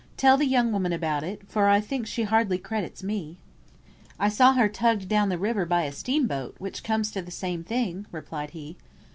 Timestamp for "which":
6.57-6.83